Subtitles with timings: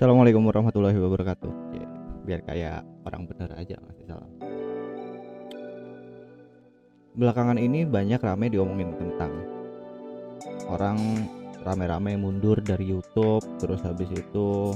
[0.00, 1.76] Assalamualaikum warahmatullahi wabarakatuh.
[1.76, 1.84] Ya,
[2.24, 4.32] biar kayak orang bener aja masih salam.
[7.20, 9.28] Belakangan ini banyak rame diomongin tentang
[10.72, 10.96] orang
[11.68, 14.72] rame-rame mundur dari YouTube, terus habis itu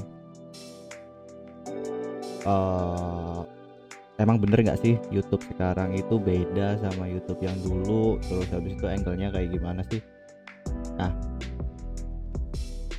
[2.45, 3.41] uh,
[4.21, 8.21] emang bener nggak sih YouTube sekarang itu beda sama YouTube yang dulu?
[8.29, 10.05] Terus habis itu angle-nya kayak gimana sih?
[11.01, 11.09] Nah,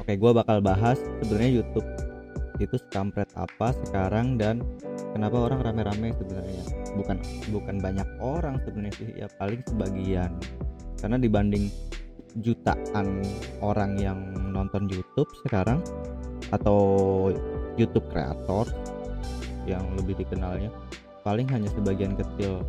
[0.03, 1.87] oke, gue bakal bahas sebenarnya YouTube
[2.61, 4.65] itu sekampret apa sekarang dan
[5.13, 6.65] kenapa orang rame-rame sebenarnya?
[6.97, 7.17] Bukan
[7.53, 10.33] bukan banyak orang sebenarnya sih ya paling sebagian.
[10.97, 11.69] Karena dibanding
[12.41, 13.25] jutaan
[13.65, 14.19] orang yang
[14.53, 15.81] nonton YouTube sekarang
[16.53, 16.79] atau
[17.77, 18.69] YouTube kreator
[19.69, 20.71] yang lebih dikenalnya
[21.27, 22.63] paling hanya sebagian kecil.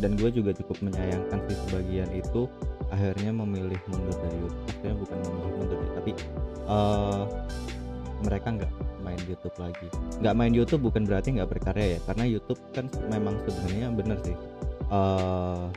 [0.00, 2.50] Dan gue juga cukup menyayangkan sih sebagian itu
[2.90, 4.66] akhirnya memilih mundur dari YouTube.
[4.66, 6.12] Maksudnya bukan memilih mundur tapi
[6.66, 7.22] uh,
[8.22, 8.72] mereka nggak
[9.02, 9.88] main YouTube lagi.
[10.22, 14.36] Nggak main YouTube bukan berarti nggak berkarya ya karena YouTube kan memang sebenarnya bener sih.
[14.92, 15.68] Uh,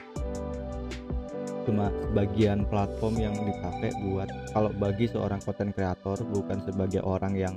[1.65, 7.55] cuma sebagian platform yang dipakai buat kalau bagi seorang konten kreator bukan sebagai orang yang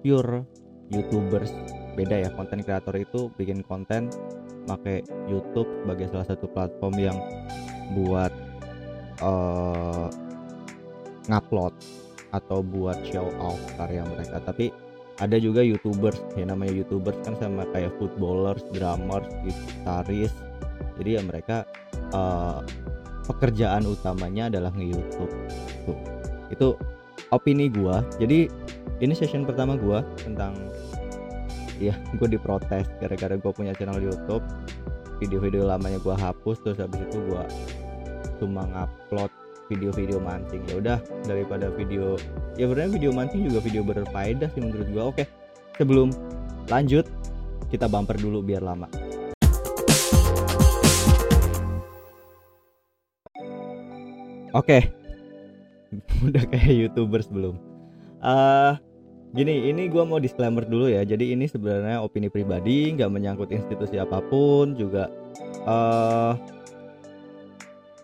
[0.00, 0.46] pure
[0.94, 1.50] youtubers
[1.98, 4.08] beda ya konten kreator itu bikin konten
[4.70, 7.18] pakai YouTube sebagai salah satu platform yang
[7.98, 8.32] buat
[9.20, 10.06] uh,
[11.26, 11.74] ngupload
[12.32, 14.40] atau buat show off karya mereka.
[14.42, 14.72] Tapi
[15.20, 20.32] ada juga youtubers ya namanya youtubers kan sama kayak footballers, drummers, gitaris.
[20.98, 21.68] Jadi ya mereka
[22.16, 22.64] uh,
[23.28, 25.32] pekerjaan utamanya adalah nge-youtube.
[25.86, 25.98] Tuh.
[26.50, 26.68] Itu
[27.30, 28.02] opini gua.
[28.16, 28.48] Jadi
[29.04, 30.56] ini session pertama gua tentang
[31.86, 34.42] ya gue diprotes gara-gara gue punya channel YouTube.
[35.22, 37.46] Video-video lamanya gua hapus terus habis itu gua
[38.42, 39.30] cuma ngupload
[39.72, 40.60] video-video mancing.
[40.68, 42.20] Ya udah daripada video
[42.60, 45.02] ya sebenarnya video mancing juga video berfaedah sih menurut gua.
[45.08, 45.24] Oke
[45.80, 46.12] sebelum
[46.68, 47.08] lanjut
[47.72, 48.86] kita bumper dulu biar lama.
[54.52, 54.92] Oke
[56.28, 57.56] udah kayak youtuber sebelum
[58.20, 58.76] uh,
[59.32, 61.00] gini ini gua mau disclaimer dulu ya.
[61.08, 65.08] Jadi ini sebenarnya opini pribadi nggak menyangkut institusi apa pun juga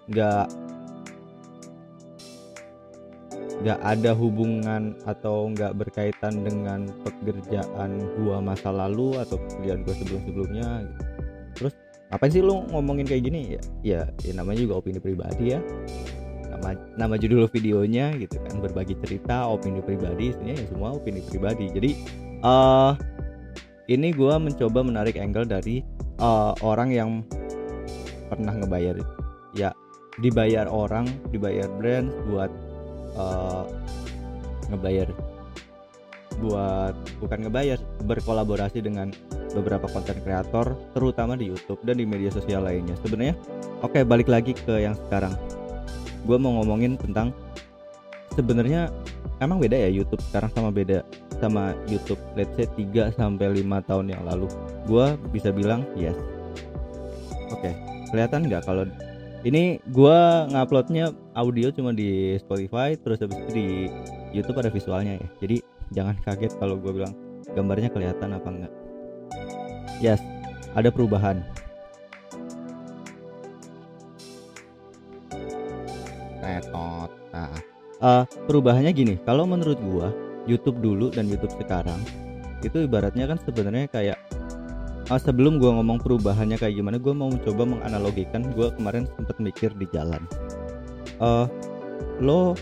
[0.08, 0.67] nggak uh,
[3.58, 10.22] nggak ada hubungan atau nggak berkaitan dengan pekerjaan gua masa lalu atau pekerjaan gua sebelum
[10.30, 11.04] sebelumnya gitu.
[11.58, 11.74] terus
[12.08, 13.40] apa sih lu ngomongin kayak gini?
[13.58, 15.60] Ya ya, ya namanya juga opini pribadi ya.
[16.48, 21.68] Nama nama judul videonya gitu kan berbagi cerita opini pribadi sebenarnya ya semua opini pribadi.
[21.68, 21.90] Jadi
[22.46, 22.96] uh,
[23.92, 25.84] ini gua mencoba menarik angle dari
[26.22, 27.10] uh, orang yang
[28.32, 28.96] pernah ngebayar.
[29.52, 29.76] Ya
[30.24, 32.48] dibayar orang dibayar brand buat
[33.18, 33.66] uh,
[34.72, 35.10] ngebayar.
[36.38, 39.10] Buat bukan ngebayar berkolaborasi dengan
[39.52, 42.94] beberapa konten kreator terutama di YouTube dan di media sosial lainnya.
[43.02, 43.34] Sebenarnya
[43.82, 45.34] oke okay, balik lagi ke yang sekarang.
[46.22, 47.34] Gue mau ngomongin tentang
[48.38, 48.92] sebenarnya
[49.42, 51.02] emang beda ya YouTube sekarang sama beda
[51.38, 54.46] sama YouTube let's say 3 sampai 5 tahun yang lalu.
[54.86, 56.14] Gue bisa bilang yes.
[57.50, 57.74] Oke okay.
[58.14, 58.86] kelihatan nggak kalau
[59.46, 63.68] ini gua nguploadnya audio cuma di Spotify terus habis itu di
[64.34, 65.28] YouTube ada visualnya ya.
[65.44, 65.56] Jadi
[65.94, 67.14] jangan kaget kalau gua bilang
[67.54, 68.72] gambarnya kelihatan apa enggak.
[70.02, 70.22] Yes
[70.74, 71.42] ada perubahan.
[76.42, 77.10] Retot.
[77.34, 77.52] Nah
[78.02, 80.10] uh, perubahannya gini kalau menurut gua
[80.48, 82.00] YouTube dulu dan YouTube sekarang
[82.64, 84.18] itu ibaratnya kan sebenarnya kayak
[85.08, 89.72] uh, sebelum gue ngomong perubahannya kayak gimana gue mau coba menganalogikan gue kemarin sempat mikir
[89.76, 90.22] di jalan.
[91.18, 91.50] Uh,
[92.22, 92.54] lo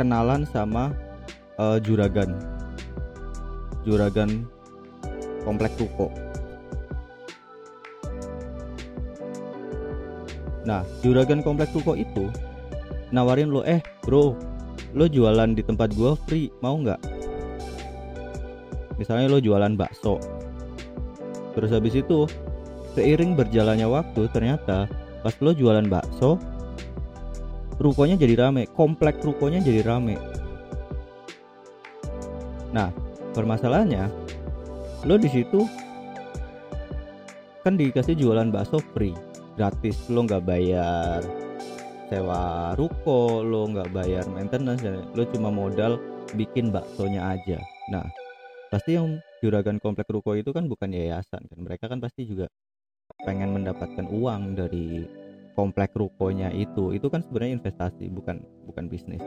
[0.00, 0.92] kenalan sama
[1.60, 2.36] uh, juragan.
[3.84, 4.44] Juragan
[5.44, 6.12] komplek ruko
[10.60, 12.28] nah juragan komplek ruko itu
[13.10, 14.36] nawarin lo eh bro
[14.92, 16.98] lo jualan di tempat gue free mau nggak?
[18.98, 20.18] Misalnya lo jualan bakso
[21.60, 22.24] terus habis itu
[22.96, 24.88] seiring berjalannya waktu ternyata
[25.20, 26.40] pas lo jualan bakso
[27.76, 30.16] rukonya jadi rame komplek rukonya jadi rame.
[32.72, 32.88] Nah
[33.36, 34.08] permasalahannya
[35.04, 35.68] lo di situ
[37.60, 39.12] kan dikasih jualan bakso free
[39.60, 41.20] gratis lo nggak bayar
[42.08, 44.80] sewa ruko lo nggak bayar maintenance
[45.12, 46.00] lo cuma modal
[46.32, 47.60] bikin baksonya aja.
[47.92, 48.08] Nah
[48.72, 51.58] pasti yang juragan komplek ruko itu kan bukan yayasan kan.
[51.58, 52.46] Mereka kan pasti juga
[53.24, 55.04] pengen mendapatkan uang dari
[55.56, 56.92] komplek rukonya itu.
[56.94, 59.20] Itu kan sebenarnya investasi bukan bukan bisnis.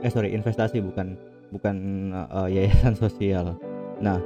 [0.00, 1.18] Eh sorry investasi bukan
[1.50, 1.76] bukan
[2.14, 3.58] uh, yayasan sosial.
[3.98, 4.18] Nah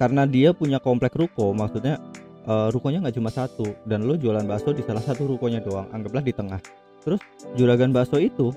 [0.00, 2.00] karena dia punya komplek ruko maksudnya
[2.48, 6.24] uh, rukonya nggak cuma satu dan lo jualan bakso di salah satu rukonya doang anggaplah
[6.24, 6.60] di tengah.
[7.04, 7.20] Terus
[7.56, 8.52] juragan bakso itu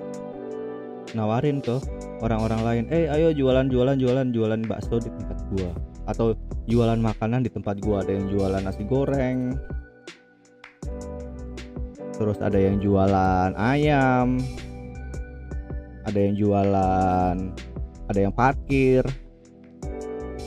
[1.12, 1.80] nawarin ke
[2.24, 5.72] orang-orang lain eh ayo jualan jualan jualan jualan bakso di tempat gua.
[6.08, 6.40] Atau
[6.72, 9.60] jualan makanan di tempat gua ada yang jualan nasi goreng.
[12.16, 14.40] Terus ada yang jualan ayam.
[16.08, 17.36] Ada yang jualan
[18.08, 19.04] ada yang parkir.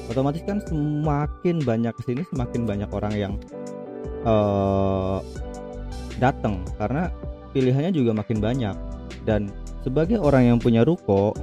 [0.08, 3.32] Otomatis kan semakin banyak ke sini semakin banyak orang yang
[4.24, 5.20] uh,
[6.16, 6.64] datang.
[6.80, 7.12] Karena
[7.52, 8.76] pilihannya juga makin banyak.
[9.26, 9.50] Dan
[9.82, 11.34] sebagai orang yang punya ruko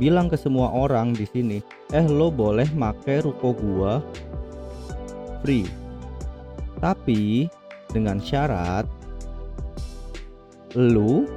[0.00, 1.60] bilang ke semua orang di sini
[1.92, 4.00] eh lo boleh make ruko gua
[5.44, 5.68] free.
[6.80, 7.44] Tapi
[7.92, 8.88] dengan syarat
[10.72, 11.28] lu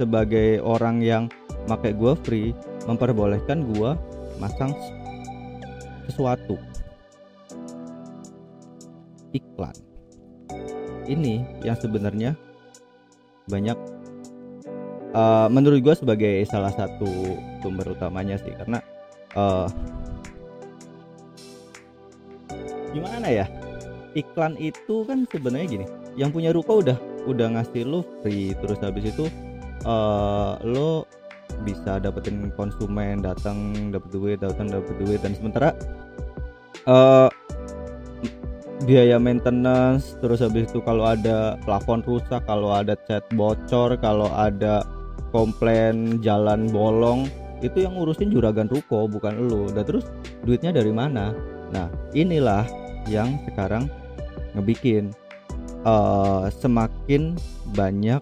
[0.00, 1.28] sebagai orang yang
[1.68, 2.56] make gua free
[2.88, 4.00] memperbolehkan gua
[4.40, 4.72] masang
[6.08, 6.56] sesuatu.
[9.36, 9.76] Iklan.
[11.04, 12.32] Ini yang sebenarnya
[13.50, 13.76] banyak
[15.14, 18.78] uh, menurut gue sebagai salah satu sumber utamanya sih karena
[19.34, 19.66] uh,
[22.90, 23.46] gimana ya
[24.18, 25.86] iklan itu kan sebenarnya gini
[26.18, 26.98] yang punya ruko udah
[27.30, 29.30] udah ngasih lo free terus habis itu
[29.86, 31.06] uh, lo
[31.62, 35.76] bisa dapetin konsumen datang dapet duit datang dapet duit dan sementara
[36.88, 37.28] uh,
[38.88, 44.82] biaya maintenance terus habis itu kalau ada plafon rusak kalau ada cat bocor kalau ada
[45.30, 47.26] komplain jalan bolong
[47.60, 50.08] itu yang ngurusin juragan ruko bukan lo dan terus
[50.44, 51.36] duitnya dari mana?
[51.70, 52.64] Nah inilah
[53.06, 53.86] yang sekarang
[54.56, 55.12] ngebikin
[55.84, 57.36] uh, semakin
[57.76, 58.20] banyak.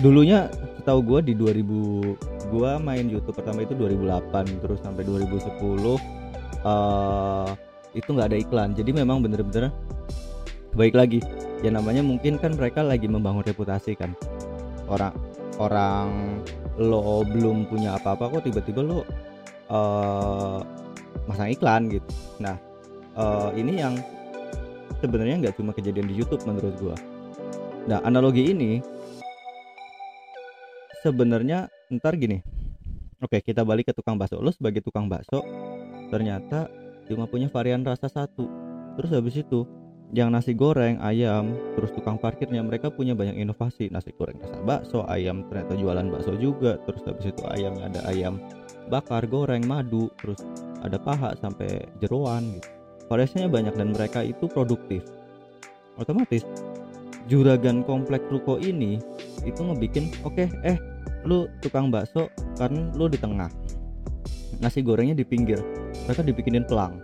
[0.00, 0.48] Dulunya
[0.80, 5.96] setahu gue di 2000 gue main YouTube pertama itu 2008 terus sampai 2010 uh,
[6.68, 7.48] eh,
[7.96, 8.70] itu nggak ada iklan.
[8.72, 9.68] Jadi memang bener-bener
[10.72, 11.20] baik lagi.
[11.62, 14.16] Ya namanya mungkin kan mereka lagi membangun reputasi kan.
[14.90, 15.14] Orang
[15.60, 16.40] orang
[16.80, 19.04] lo belum punya apa-apa kok tiba-tiba lo
[19.68, 20.60] uh,
[21.28, 22.08] masang iklan gitu.
[22.40, 22.56] Nah
[23.16, 24.00] uh, ini yang
[25.02, 26.96] sebenarnya nggak cuma kejadian di YouTube menurut gue
[27.82, 28.78] nah analogi ini
[31.02, 32.38] sebenarnya ntar gini.
[33.18, 34.38] Oke kita balik ke tukang bakso.
[34.38, 35.42] Lo sebagai tukang bakso
[36.14, 36.70] ternyata
[37.10, 38.46] cuma punya varian rasa satu.
[38.94, 39.66] Terus habis itu
[40.12, 43.88] yang nasi goreng ayam terus tukang parkirnya mereka punya banyak inovasi.
[43.88, 46.76] Nasi goreng rasa bakso ayam ternyata jualan bakso juga.
[46.84, 48.36] Terus habis itu ayamnya ada ayam
[48.92, 50.44] bakar goreng madu terus
[50.84, 52.68] ada paha sampai jeruan gitu.
[53.08, 55.00] Variasinya banyak dan mereka itu produktif.
[55.96, 56.44] Otomatis
[57.24, 59.00] juragan komplek ruko ini
[59.48, 60.76] itu ngebikin oke okay, eh
[61.24, 62.28] lu tukang bakso
[62.60, 63.48] karena lu di tengah.
[64.60, 65.56] Nasi gorengnya di pinggir
[66.04, 67.00] mereka dibikinin pelang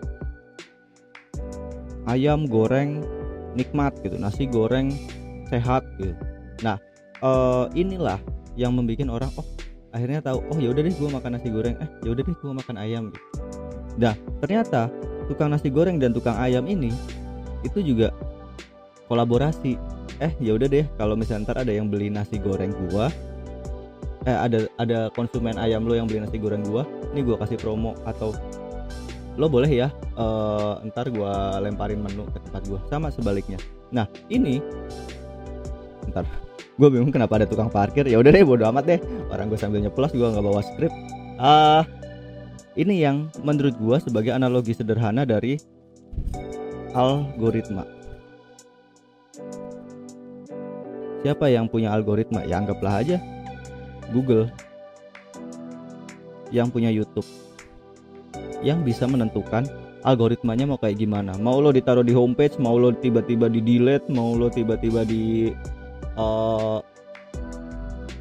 [2.09, 3.05] ayam goreng
[3.53, 4.91] nikmat gitu nasi goreng
[5.53, 6.17] sehat gitu.
[6.65, 6.81] Nah
[7.21, 8.19] uh, inilah
[8.57, 9.47] yang membuat orang oh
[9.93, 11.77] akhirnya tahu oh ya udah deh gue makan nasi goreng.
[11.79, 13.21] Eh ya udah deh gue makan ayam gitu.
[14.01, 14.89] Nah ternyata
[15.29, 16.91] tukang nasi goreng dan tukang ayam ini
[17.63, 18.11] itu juga
[19.07, 19.77] kolaborasi.
[20.19, 23.07] Eh ya udah deh kalau misalnya ntar ada yang beli nasi goreng gua
[24.27, 26.83] eh ada ada konsumen ayam lo yang beli nasi goreng gua
[27.15, 28.35] ini gua kasih promo atau
[29.39, 33.57] lo boleh ya uh, ntar gua lemparin menu ke tempat gua sama sebaliknya.
[33.95, 34.59] Nah ini
[36.11, 36.27] ntar
[36.79, 38.07] gue bingung kenapa ada tukang parkir.
[38.07, 39.01] Ya udah deh bodo amat deh.
[39.31, 40.91] Orang gue sambil nyeplos gue nggak bawa skrip.
[41.39, 41.83] Ah uh,
[42.79, 45.59] ini yang menurut gue sebagai analogi sederhana dari
[46.95, 47.83] algoritma.
[51.27, 52.47] Siapa yang punya algoritma?
[52.47, 53.19] Ya anggaplah aja
[54.15, 54.47] Google
[56.55, 57.27] yang punya YouTube
[58.63, 59.67] yang bisa menentukan
[60.07, 61.35] algoritmanya mau kayak gimana.
[61.39, 65.51] Mau lo ditaruh di homepage mau lo tiba-tiba di delete mau lo tiba-tiba di
[66.15, 66.79] uh,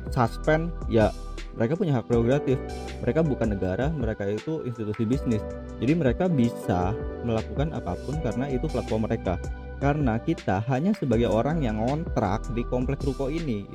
[0.09, 1.13] suspend ya
[1.57, 2.57] mereka punya hak prerogatif.
[3.01, 5.43] Mereka bukan negara mereka itu institusi bisnis.
[5.77, 6.93] Jadi mereka bisa
[7.25, 9.37] melakukan apa pun karena itu platform mereka.
[9.77, 13.69] Karena kita hanya sebagai orang yang ngontrak di komplek ruko ini.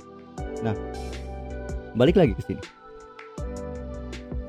[0.67, 0.75] Nah
[1.95, 2.82] balik lagi ke sini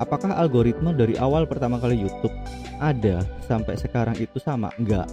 [0.02, 2.34] apakah algoritma dari awal pertama kali YouTube
[2.82, 4.70] ada sampai sekarang itu sama?
[4.80, 5.06] Enggak.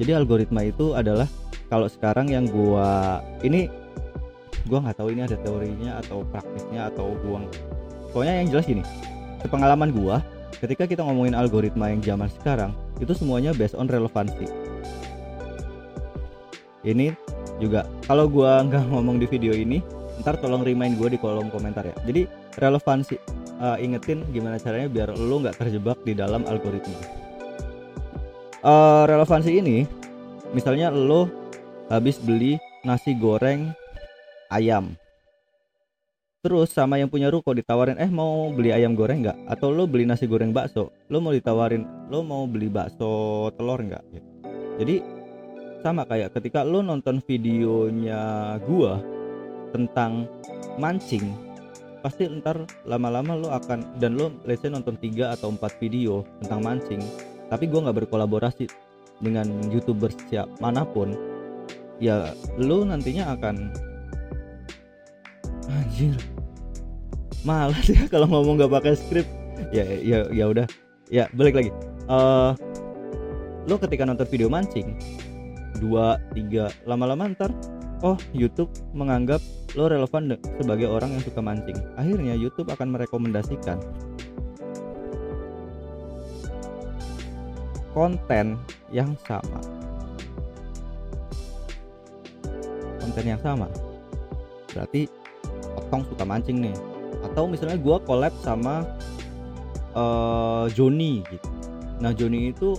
[0.00, 1.28] Jadi algoritma itu adalah
[1.68, 3.68] kalau sekarang yang gua ini
[4.68, 7.44] gua nggak tahu ini ada teorinya atau praktisnya atau gua
[8.14, 8.84] pokoknya yang jelas gini
[9.42, 10.22] sepengalaman gua
[10.62, 12.70] ketika kita ngomongin algoritma yang zaman sekarang
[13.02, 14.46] itu semuanya based on relevansi.
[16.82, 17.14] Ini
[17.58, 19.82] juga kalau gua nggak ngomong di video ini
[20.22, 21.96] ntar tolong remind gue di kolom komentar ya.
[22.06, 22.28] Jadi
[22.60, 23.16] relevansi
[23.62, 26.98] uh, ingetin gimana caranya biar lo nggak terjebak di dalam algoritma.
[28.62, 29.86] Uh, relevansi ini
[30.50, 31.30] misalnya lo
[31.86, 33.70] habis beli nasi goreng
[34.50, 34.98] ayam.
[36.42, 39.46] Terus sama yang punya ruko ditawarin eh mau beli ayam goreng nggak?
[39.46, 44.02] Atau lo beli nasi goreng bakso lo mau ditawarin lo mau beli bakso telur nggak?
[44.82, 45.22] Jadi
[45.86, 48.98] sama kayak ketika lo nonton videonya gua
[49.70, 50.26] tentang
[50.78, 51.51] mancing
[52.02, 57.02] pasti ntar lama-lama lo akan dan lo say nonton 3 atau 4 video tentang mancing
[57.46, 58.66] tapi gua nggak berkolaborasi
[59.22, 61.14] dengan youtuber siap mana pun
[62.02, 63.70] ya lo nantinya akan
[65.70, 66.18] anjir
[67.46, 69.26] malas ya kalau ngomong nggak pakai skrip
[69.70, 70.66] ya ya ya udah.
[71.12, 71.70] Ya balik lagi.
[72.08, 72.56] Uh,
[73.68, 74.98] lo ketika nonton video mancing
[75.78, 77.50] dua tiga lama-lama ntar
[78.02, 79.38] oh YouTube menganggap
[79.72, 81.78] lo relevan sebagai orang yang suka mancing.
[81.96, 83.80] Akhirnya YouTube akan merekomendasikan
[87.96, 88.60] konten
[88.92, 89.60] yang sama.
[93.00, 93.68] Konten yang sama.
[94.72, 95.08] Berarti
[95.76, 96.76] otong suka mancing nih.
[97.24, 98.84] Atau misalnya gue collab sama
[99.96, 101.48] uh, Joni gitu.
[102.00, 102.76] Nah Joni itu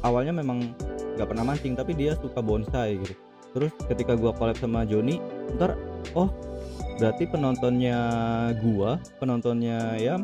[0.00, 0.72] awalnya memang
[1.16, 3.14] nggak pernah mancing tapi dia suka bonsai gitu.
[3.56, 5.20] Terus ketika gue collab sama Joni
[5.56, 5.78] ntar
[6.12, 6.28] oh
[6.98, 7.98] berarti penontonnya
[8.60, 10.18] gua penontonnya ya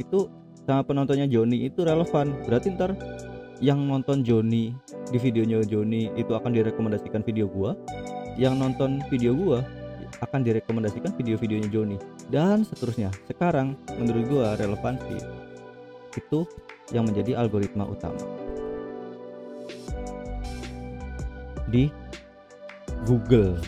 [0.00, 0.30] itu
[0.66, 2.34] sama penontonnya Joni itu relevan.
[2.44, 2.98] Berarti ntar
[3.62, 4.74] yang nonton Joni
[5.08, 7.78] di videonya Joni itu akan direkomendasikan video gua
[8.36, 9.62] yang nonton video gua
[10.20, 11.96] akan direkomendasikan video-videonya Joni.
[12.32, 13.14] Dan seterusnya.
[13.30, 15.22] Sekarang menurut gua relevansi
[16.18, 16.42] itu
[16.90, 18.20] yang menjadi algoritma utama.
[21.70, 21.90] Di
[23.06, 23.58] Google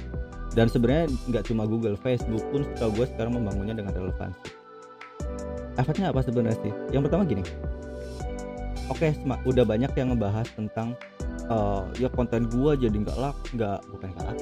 [0.56, 4.56] dan sebenarnya nggak cuma Google, Facebook pun setahu gue sekarang membangunnya dengan relevansi.
[5.78, 6.72] Efeknya apa sebenarnya sih?
[6.90, 7.44] Yang pertama gini,
[8.88, 9.12] oke okay,
[9.44, 10.96] udah banyak yang ngebahas tentang
[11.52, 14.36] uh, ya konten gua jadi nggak lak nggak bukan nggak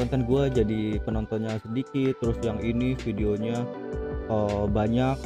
[0.00, 3.64] konten gua jadi penontonnya sedikit terus yang ini videonya
[4.32, 5.16] uh, banyak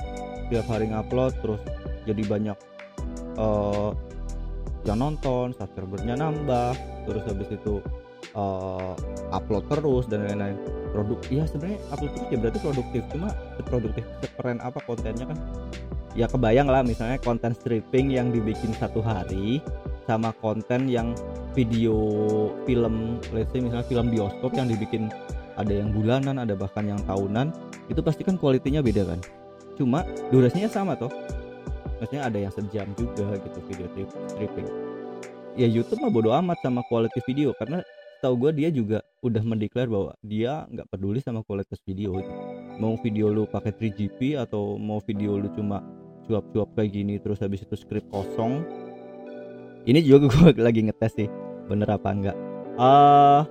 [0.51, 1.63] tiap hari ngupload terus
[2.07, 2.59] jadi banyak
[3.39, 3.91] uh,
[4.87, 6.75] yang nonton subscribernya nambah
[7.07, 7.83] terus habis itu
[8.37, 8.95] uh,
[9.33, 10.59] upload terus dan lain-lain.
[10.93, 13.03] Produk ya sebenarnya upload terus ya berarti produktif.
[13.13, 13.29] Cuma
[13.67, 14.05] produktif
[14.39, 15.39] keren apa kontennya kan?
[16.17, 19.61] Ya kebayang lah misalnya konten stripping yang dibikin satu hari
[20.09, 21.13] sama konten yang
[21.53, 21.97] video
[22.65, 25.11] film let's say misalnya film bioskop yang dibikin
[25.59, 27.51] ada yang bulanan ada bahkan yang tahunan
[27.89, 29.21] itu pasti kan kualitinya beda kan?
[29.77, 31.13] Cuma durasinya sama toh.
[32.01, 33.89] Maksudnya ada yang sejam juga gitu video
[34.29, 34.69] stripping.
[35.57, 37.81] Ya YouTube mah bodo amat sama quality video karena
[38.21, 42.21] tahu gue dia juga udah mendeklar bahwa dia nggak peduli sama kualitas video.
[42.77, 45.81] Mau video lu pakai 3GP atau mau video lu cuma
[46.27, 48.67] cuap-cuap kayak gini terus habis itu script kosong
[49.87, 51.29] ini juga gue lagi ngetes sih
[51.71, 52.37] bener apa enggak.
[52.77, 53.43] Uh,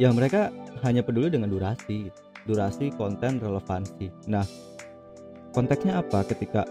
[0.00, 0.48] ya mereka
[0.86, 2.08] hanya peduli dengan durasi
[2.46, 4.08] durasi konten relevansi.
[4.30, 4.46] Nah
[5.50, 6.62] konteksnya apa ketika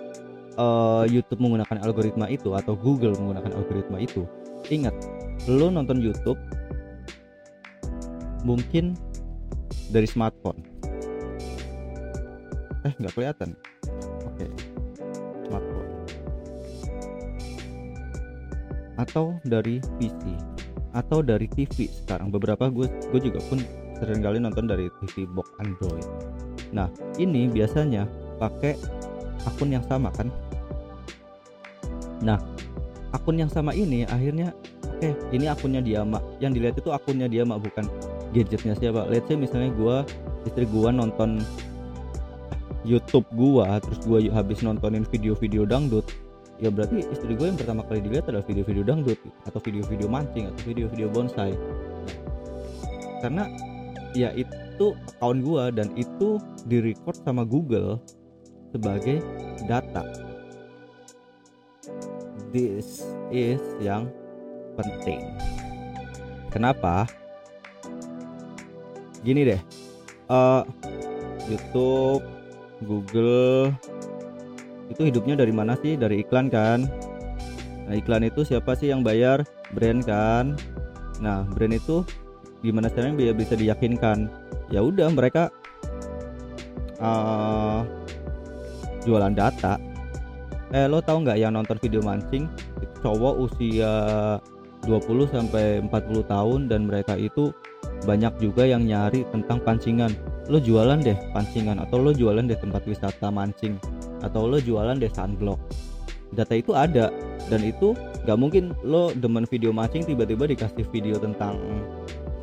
[0.56, 4.24] uh, YouTube menggunakan algoritma itu atau Google menggunakan algoritma itu?
[4.72, 4.96] Ingat
[5.52, 6.40] lo nonton YouTube
[8.46, 8.94] mungkin
[9.90, 10.62] dari smartphone.
[12.86, 13.58] Eh nggak kelihatan.
[14.30, 14.50] Oke okay.
[18.96, 20.36] atau dari PC
[20.96, 22.32] atau dari TV sekarang.
[22.32, 23.60] Beberapa gue gue juga pun
[24.00, 26.08] sering kali nonton dari TV box Android.
[26.72, 26.88] Nah
[27.20, 28.08] ini biasanya
[28.40, 28.80] pakai
[29.44, 30.32] akun yang sama kan?
[32.24, 32.40] Nah
[33.12, 34.56] akun yang sama ini akhirnya
[34.88, 37.88] oke okay, ini akunnya dia mak yang dilihat itu akunnya dia mak bukan
[38.36, 39.98] gadgetnya siapa let's say misalnya gue
[40.44, 41.40] istri gue nonton
[42.86, 46.06] YouTube gua terus gua habis nontonin video-video dangdut
[46.62, 50.62] ya berarti istri gue yang pertama kali dilihat adalah video-video dangdut atau video-video mancing atau
[50.64, 51.52] video-video bonsai.
[53.20, 53.52] Karena
[54.16, 56.40] ya itu account gue dan itu
[56.72, 58.00] direcord sama Google
[58.72, 59.20] sebagai
[59.68, 60.08] data.
[62.56, 63.04] This
[63.36, 64.08] is yang
[64.80, 65.36] penting.
[66.56, 67.04] Kenapa
[69.26, 69.62] gini deh.
[70.30, 70.62] Uh,
[71.50, 72.22] YouTube
[72.86, 73.74] Google
[74.94, 75.98] itu hidupnya dari mana sih?
[75.98, 76.86] Dari iklan kan?
[77.90, 79.42] Nah iklan itu siapa sih yang bayar?
[79.74, 80.54] Brand kan?
[81.22, 82.06] Nah brand itu
[82.62, 84.30] gimana caranya biar bisa diyakinkan?
[84.70, 85.50] Ya udah mereka
[87.02, 87.82] uh,
[89.06, 89.82] jualan data.
[90.74, 92.50] Eh lo tau nggak yang nonton video mancing?
[93.06, 93.94] Cowok usia
[94.86, 97.54] 20 sampai 40 tahun dan mereka itu
[98.06, 100.14] banyak juga yang nyari tentang pancingan.
[100.46, 103.82] Lo jualan deh pancingan atau lo jualan deh tempat wisata mancing
[104.22, 105.58] atau lo jualan deh sunblock
[106.34, 107.10] data itu ada
[107.48, 107.94] dan itu
[108.28, 111.58] gak mungkin lo demen video mancing tiba-tiba dikasih video tentang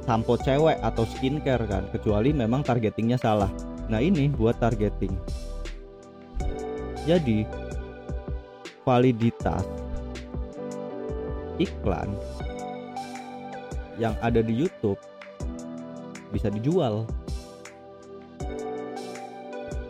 [0.02, 3.52] sampo cewek atau skincare kan kecuali memang targetingnya salah.
[3.86, 5.14] Nah ini buat targeting.
[7.02, 7.42] Jadi
[8.82, 9.66] validitas
[11.58, 12.10] iklan
[14.00, 14.98] yang ada di YouTube
[16.32, 17.04] bisa dijual.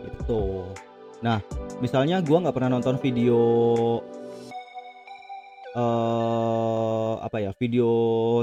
[0.03, 0.67] Itu
[1.23, 1.39] nah
[1.79, 3.39] misalnya gua nggak pernah nonton video
[5.73, 7.87] uh, apa ya video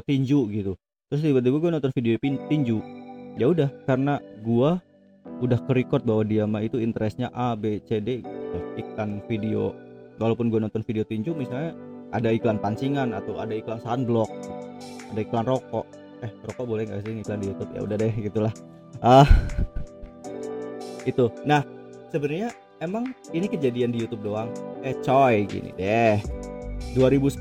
[0.08, 0.72] tinju gitu.
[1.12, 2.78] Terus tiba-tiba gue nonton video tinju.
[3.36, 4.80] Ya udah karena gua
[5.44, 8.24] udah ke record bahwa dia mah itu interestnya A B C D
[8.80, 9.76] iklan video.
[10.20, 11.72] Walaupun gue nonton video tinju misalnya
[12.10, 14.28] ada iklan pancingan atau ada iklan sunblock
[15.14, 15.86] ada iklan rokok
[16.20, 17.70] eh rokok boleh nggak sih iklan di YouTube?
[17.72, 18.52] Ya udah deh gitulah.
[19.00, 19.24] Ah.
[19.24, 19.28] Uh,
[21.10, 21.32] itu.
[21.48, 21.64] Nah
[22.12, 22.52] sebenarnya
[22.84, 24.52] emang ini kejadian di YouTube doang.
[24.84, 26.20] Eh coy gini deh.
[26.96, 27.40] 2010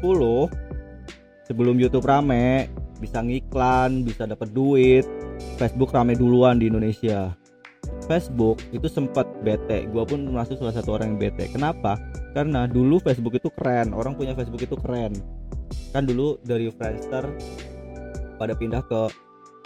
[1.48, 2.70] sebelum YouTube rame
[3.02, 5.08] bisa ngiklan bisa dapat duit.
[5.56, 7.32] Facebook rame duluan di Indonesia.
[8.06, 9.88] Facebook itu sempat bete.
[9.88, 11.48] Gue pun masuk salah satu orang yang bete.
[11.52, 11.96] Kenapa?
[12.36, 13.96] Karena dulu Facebook itu keren.
[13.96, 15.16] Orang punya Facebook itu keren.
[15.96, 17.26] Kan dulu dari Friendster
[18.40, 19.12] pada pindah ke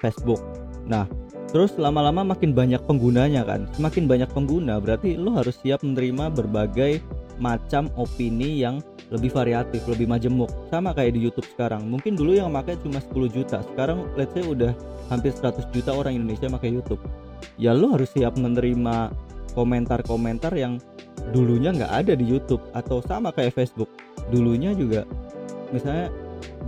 [0.02, 0.42] Facebook
[0.90, 1.06] nah
[1.54, 7.00] terus lama-lama makin banyak penggunanya kan semakin banyak pengguna berarti lo harus siap menerima berbagai
[7.38, 8.78] macam opini yang
[9.14, 10.50] lebih variatif, lebih majemuk.
[10.74, 11.86] Sama kayak di YouTube sekarang.
[11.86, 14.74] Mungkin dulu yang pakai cuma 10 juta, sekarang let's say udah
[15.14, 17.02] hampir 100 juta orang Indonesia pakai YouTube.
[17.62, 19.14] Ya lo harus siap menerima
[19.54, 20.82] komentar-komentar yang
[21.30, 23.88] dulunya nggak ada di YouTube atau sama kayak Facebook
[24.34, 25.06] dulunya juga
[25.70, 26.10] misalnya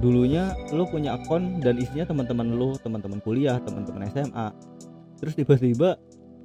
[0.03, 4.47] dulunya lo punya akun dan isinya teman-teman lo teman-teman kuliah teman-teman SMA
[5.19, 5.95] terus tiba-tiba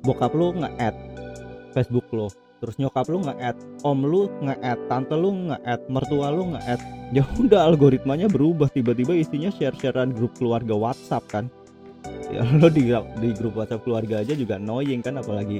[0.06, 0.96] bokap lo nge-add
[1.74, 2.30] Facebook lo
[2.60, 3.56] terus nyokap lu nge-add
[3.88, 6.80] om lu nge-add tante lu nge-add mertua lu nge-add.
[7.10, 8.70] Ya udah algoritmanya berubah.
[8.70, 11.44] Tiba-tiba isinya share-sharean grup keluarga WhatsApp kan.
[12.30, 15.58] Ya lo di, di grup WhatsApp keluarga aja juga annoying kan apalagi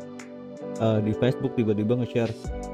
[0.79, 2.31] uh, di Facebook tiba-tiba nge-share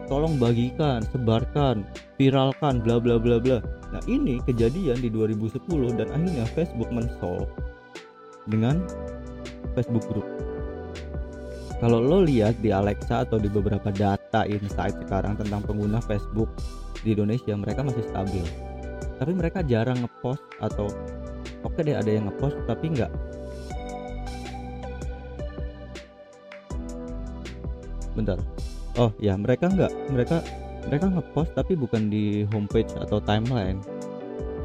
[0.07, 1.83] tolong bagikan, sebarkan,
[2.21, 3.59] viralkan, bla bla bla bla.
[3.91, 5.63] Nah ini kejadian di 2010
[5.97, 7.49] dan akhirnya Facebook mensolve
[8.47, 8.85] dengan
[9.75, 10.29] Facebook Group.
[11.77, 16.49] Kalau lo lihat di Alexa atau di beberapa data insight sekarang tentang pengguna Facebook
[17.05, 18.45] di Indonesia, mereka masih stabil.
[19.21, 20.89] Tapi mereka jarang ngepost atau
[21.65, 23.13] oke deh ada yang ngepost tapi nggak
[28.17, 28.41] bentar.
[28.97, 30.41] Oh ya mereka nggak mereka
[30.89, 33.79] mereka ngepost tapi bukan di homepage atau timeline.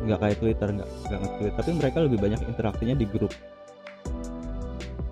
[0.07, 1.53] Nggak kayak Twitter nggak nggak nge-tweet.
[1.59, 3.33] Tapi mereka lebih banyak interaksinya di grup.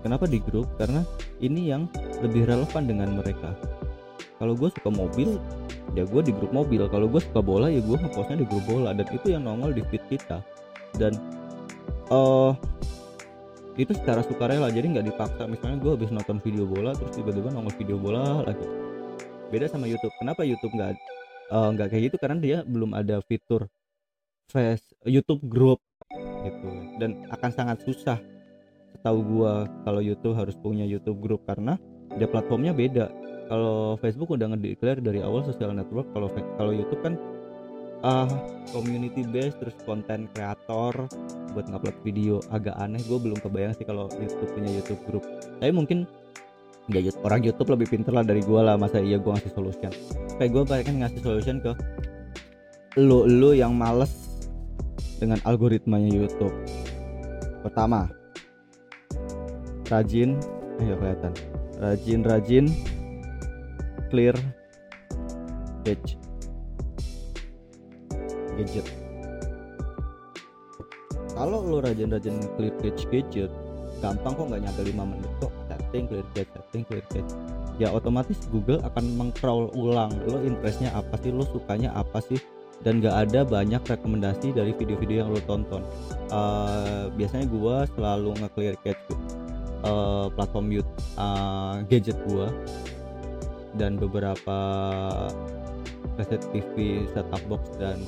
[0.00, 0.66] Kenapa di grup?
[0.80, 1.04] Karena
[1.44, 1.84] ini yang
[2.24, 3.52] lebih relevan dengan mereka.
[4.40, 5.36] Kalau gue suka mobil
[5.92, 6.88] ya gue di grup mobil.
[6.88, 8.96] Kalau gue suka bola ya gue ngepostnya di grup bola.
[8.96, 10.40] Dan itu yang nongol di feed kita.
[10.96, 11.12] Dan
[12.08, 12.56] uh,
[13.78, 15.46] itu secara sukarela jadi nggak dipaksa.
[15.46, 18.66] Misalnya gue habis nonton video bola terus tiba-tiba nongol video bola lagi.
[19.50, 20.14] Beda sama YouTube.
[20.18, 20.94] Kenapa YouTube nggak
[21.54, 22.16] uh, nggak kayak gitu?
[22.18, 23.70] Karena dia belum ada fitur
[24.50, 25.78] face YouTube Group
[26.46, 26.70] gitu.
[26.98, 28.18] Dan akan sangat susah.
[29.00, 29.52] Tahu gue
[29.86, 31.78] kalau YouTube harus punya YouTube Group karena
[32.18, 33.06] dia platformnya beda.
[33.50, 37.18] Kalau Facebook udah ngedeclare dari awal social network kalau kalau YouTube kan
[38.04, 38.28] uh,
[38.70, 40.94] community based terus konten kreator
[41.52, 43.00] buat ngupload video agak aneh.
[43.04, 45.24] Gue belum kebayang sih kalau YouTube punya YouTube group.
[45.58, 46.06] Tapi mungkin
[46.90, 48.78] ya orang YouTube lebih pinter lah dari gue lah.
[48.78, 49.92] Masa iya gue ngasih solution?
[50.38, 51.72] Kayak gue pengen ngasih solution ke
[52.98, 54.10] lo lo yang males
[55.20, 56.54] dengan algoritmanya YouTube.
[57.66, 58.08] Pertama
[59.90, 60.38] rajin
[60.80, 61.32] ayo kelihatan.
[61.80, 62.64] Rajin rajin
[64.12, 64.36] clear
[65.80, 66.19] page
[68.60, 68.86] gadget.
[71.32, 73.50] Kalau lo rajin-rajin clear cache gadget
[74.04, 75.52] gampang kok nggak nyampe 5 menit kok.
[75.72, 77.32] Setting clear cache setting clear cache
[77.80, 82.36] ya otomatis Google akan mengcrawl ulang lo interestnya apa sih lo sukanya apa sih
[82.84, 85.84] dan gak ada banyak rekomendasi dari video-video yang lo tonton.
[86.32, 89.16] Uh, biasanya gua selalu nge-clear cache
[89.84, 92.48] uh, platform YouTube uh, gadget gua
[93.76, 94.58] dan beberapa
[96.16, 98.00] kaset TV set top box dan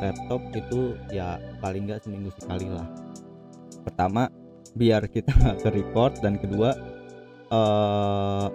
[0.00, 2.88] laptop itu ya paling nggak seminggu sekali lah.
[3.84, 4.32] Pertama
[4.74, 5.32] biar kita
[5.62, 6.74] ke record dan kedua
[7.52, 8.48] uh,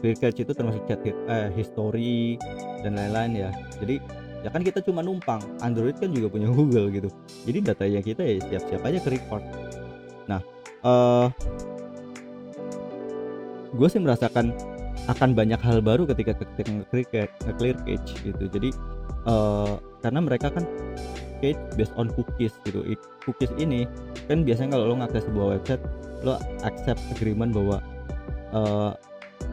[0.00, 2.36] clear cache itu termasuk chat eh, history
[2.84, 3.50] dan lain-lain ya.
[3.80, 3.96] Jadi
[4.40, 7.08] ya kan kita cuma numpang Android kan juga punya Google gitu.
[7.48, 9.44] Jadi datanya kita ya siap-siap aja ke record
[10.30, 10.38] nah
[10.86, 11.26] uh,
[13.74, 14.54] gue sih merasakan
[15.10, 18.44] akan banyak hal baru ketika ketika nge-clear cache gitu.
[18.46, 18.70] Jadi
[19.26, 20.64] uh, karena mereka kan
[21.40, 22.84] cache based on cookies gitu.
[23.24, 23.88] Cookies ini
[24.28, 25.82] kan biasanya kalau lo ngakses sebuah website
[26.20, 27.80] lo accept agreement bahwa
[28.52, 28.92] uh,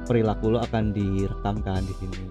[0.08, 2.26] perilaku lo akan direkamkan di sini.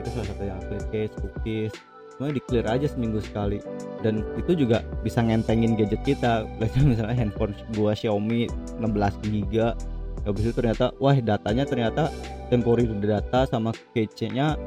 [0.00, 1.72] Itu salah satu yang clear cache cookies
[2.18, 3.62] semuanya di clear aja seminggu sekali.
[4.02, 6.42] Dan itu juga bisa ngentengin gadget kita.
[6.82, 8.50] Misalnya handphone gua Xiaomi
[8.82, 9.78] 16 giga.
[10.26, 12.10] Habis itu ternyata wah datanya ternyata
[12.50, 14.58] temporary data sama cache-nya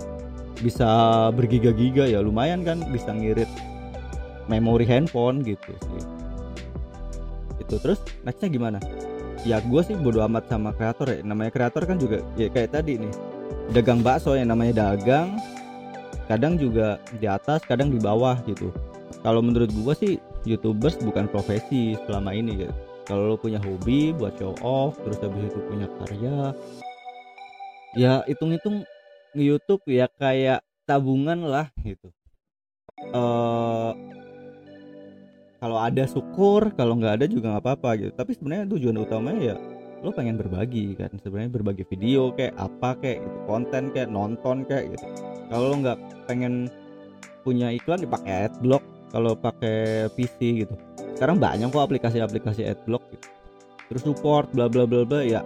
[0.59, 0.89] bisa
[1.31, 3.47] bergiga-giga ya lumayan kan bisa ngirit
[4.51, 6.03] memori handphone gitu sih.
[7.63, 8.79] Itu terus nextnya gimana?
[9.47, 11.19] Ya gue sih bodo amat sama kreator ya.
[11.23, 13.13] Namanya kreator kan juga ya kayak tadi nih.
[13.71, 15.39] Dagang bakso yang namanya dagang.
[16.27, 18.71] Kadang juga di atas kadang di bawah gitu.
[19.23, 22.73] Kalau menurut gue sih youtubers bukan profesi selama ini gitu
[23.05, 26.37] kalau lo punya hobi buat show off terus habis itu punya karya
[27.97, 28.87] ya hitung-hitung
[29.35, 32.11] YouTube ya kayak tabungan lah gitu.
[33.15, 33.95] Uh,
[35.61, 38.11] kalau ada syukur kalau nggak ada juga nggak apa-apa gitu.
[38.17, 39.55] Tapi sebenarnya tujuan utamanya ya
[40.01, 41.13] lo pengen berbagi kan.
[41.21, 45.05] Sebenarnya berbagi video kayak apa kayak gitu konten kayak nonton kayak gitu.
[45.47, 46.67] Kalau lo nggak pengen
[47.45, 48.83] punya iklan dipakai ya adblock.
[49.11, 50.75] Kalau pakai PC gitu.
[51.19, 53.27] Sekarang banyak kok aplikasi-aplikasi adblock gitu.
[53.91, 55.43] Terus support bla bla bla bla ya.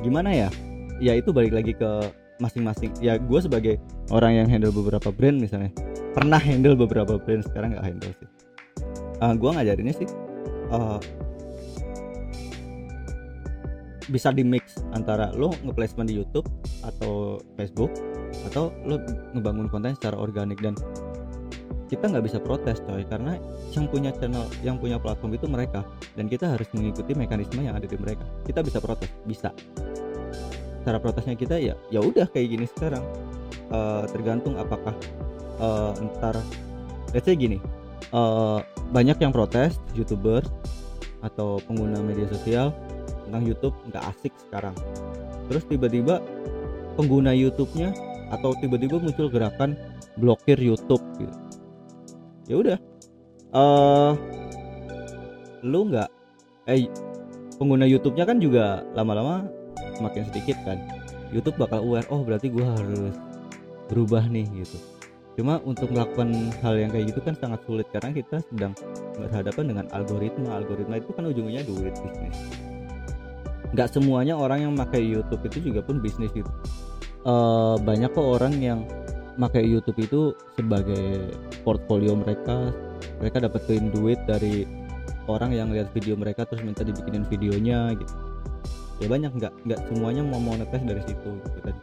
[0.00, 0.48] Gimana ya
[1.00, 1.90] ya itu balik lagi ke
[2.40, 2.92] masing-masing.
[3.00, 3.80] Ya gue sebagai
[4.12, 5.72] orang yang handle beberapa brand misalnya
[6.16, 8.28] pernah handle beberapa brand sekarang nggak handle sih.
[9.20, 10.08] Uh, eh, gue ngajarinnya sih
[10.72, 10.96] uh,
[14.08, 16.48] bisa di mix antara lo ngeplacement di YouTube
[16.82, 17.92] atau Facebook
[18.50, 18.98] atau lo
[19.36, 20.58] ngebangun konten secara organik.
[20.58, 20.74] Dan
[21.86, 23.34] kita nggak bisa protes coy karena
[23.74, 25.86] yang punya channel yang punya platform itu mereka.
[26.16, 28.26] Dan kita harus mengikuti mekanisme yang ada di mereka.
[28.42, 29.54] Kita bisa protes bisa
[30.84, 33.04] cara protesnya kita ya ya udah kayak gini sekarang.
[33.70, 34.90] Uh, tergantung apakah
[35.62, 36.34] uh, ntar
[37.14, 37.62] let's say gini
[38.10, 38.58] uh,
[38.90, 40.42] banyak yang protes youtuber
[41.22, 42.74] atau pengguna media sosial
[43.28, 44.74] tentang YouTube nggak asik sekarang.
[45.46, 46.18] Terus tiba-tiba
[46.98, 47.94] pengguna YouTube-nya
[48.34, 49.78] atau tiba-tiba muncul gerakan
[50.18, 51.36] blokir YouTube gitu.
[52.50, 52.78] Ya udah
[53.54, 54.12] uh,
[55.62, 56.10] lu nggak
[56.66, 56.90] eh
[57.60, 59.46] pengguna YouTube-nya kan juga lama-lama
[60.00, 60.80] semakin sedikit kan
[61.30, 63.14] YouTube bakal aware oh berarti gua harus
[63.90, 64.78] berubah nih gitu.
[65.38, 66.30] Cuma untuk melakukan
[66.62, 68.74] hal yang kayak gitu kan sangat sulit karena kita sedang
[69.18, 70.62] berhadapan dengan algoritma.
[70.62, 72.38] Algoritma itu kan ujungnya duit bisnis.
[73.70, 76.50] Nggak semuanya orang yang pakai YouTube itu juga pun bisnis gitu.
[77.22, 78.80] Uh, banyak kok orang yang
[79.38, 80.20] pakai YouTube itu
[80.58, 82.74] sebagai portfolio mereka.
[83.22, 84.66] Mereka dapetin duit dari
[85.30, 88.29] orang yang lihat video mereka terus minta dibikinin videonya gitu
[89.00, 91.80] ya banyak nggak nggak semuanya mau monetize dari situ gitu tadi.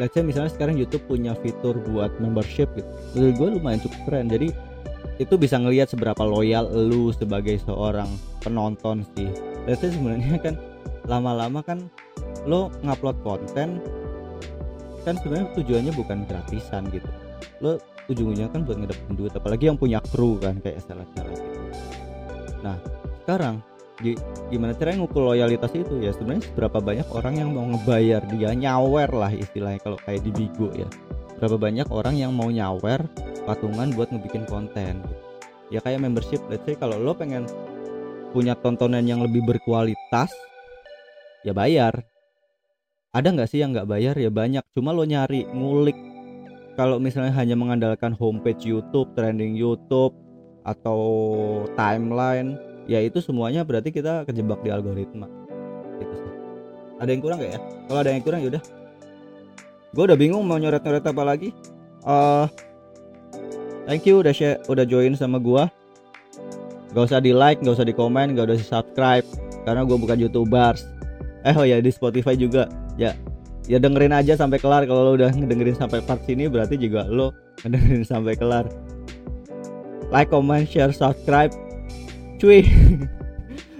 [0.00, 2.88] Let's say misalnya sekarang YouTube punya fitur buat membership gitu.
[3.12, 4.32] Menurut gue lumayan cukup keren.
[4.32, 4.48] Jadi
[5.20, 8.08] itu bisa ngelihat seberapa loyal lu sebagai seorang
[8.40, 9.28] penonton sih.
[9.68, 10.56] Let's say sebenarnya kan
[11.04, 11.92] lama-lama kan
[12.48, 13.84] lo ngupload konten
[15.04, 17.08] kan sebenarnya tujuannya bukan gratisan gitu.
[17.60, 17.76] Lo
[18.08, 21.60] ujung-ujungnya kan buat ngedapetin duit apalagi yang punya kru kan kayak salah-salah gitu.
[22.64, 22.76] Nah
[23.24, 23.60] sekarang
[24.48, 26.10] gimana caranya ngukur loyalitas itu ya?
[26.16, 30.72] Sebenarnya seberapa banyak orang yang mau ngebayar dia nyawer lah istilahnya kalau kayak di Bigo
[30.72, 30.88] ya.
[31.40, 33.04] Berapa banyak orang yang mau nyawer
[33.48, 35.00] patungan buat ngebikin konten?
[35.72, 37.48] Ya kayak membership let's say kalau lo pengen
[38.30, 40.30] punya tontonan yang lebih berkualitas
[41.44, 42.04] ya bayar.
[43.10, 44.14] Ada nggak sih yang nggak bayar?
[44.14, 44.62] Ya banyak.
[44.70, 45.98] Cuma lo nyari ngulik.
[46.78, 50.14] Kalau misalnya hanya mengandalkan homepage YouTube trending YouTube
[50.62, 51.00] atau
[51.74, 55.30] timeline ya itu semuanya berarti kita kejebak di algoritma.
[56.02, 56.30] Gitu
[57.00, 57.60] ada yang kurang gak ya?
[57.88, 58.62] Kalau ada yang kurang yaudah.
[59.90, 61.50] Gue udah bingung mau nyoret-nyoret apa lagi.
[62.04, 62.44] Uh,
[63.88, 65.64] thank you udah share udah join sama gue
[66.90, 69.26] gak usah di like gak usah di komen gak usah di subscribe
[69.64, 70.84] karena gue bukan youtubers.
[71.48, 72.68] Eh oh ya di Spotify juga.
[73.00, 73.16] Ya
[73.64, 74.84] ya dengerin aja sampai kelar.
[74.84, 77.32] Kalau lo udah ngedengerin sampai part sini berarti juga lo
[77.64, 78.68] ngedengerin sampai kelar.
[80.12, 81.54] Like comment share subscribe
[82.40, 82.64] cuy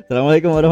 [0.04, 0.68] assalamualaikum warahmatullahi